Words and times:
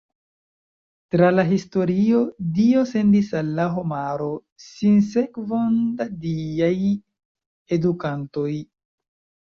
Tra 1.15 1.27
la 1.39 1.43
historio 1.49 2.21
Dio 2.55 2.87
sendis 2.93 3.31
al 3.43 3.53
la 3.61 3.67
homaro 3.77 4.33
sinsekvon 4.71 5.79
da 6.03 6.11
diaj 6.27 6.75
Edukantoj. 7.81 8.53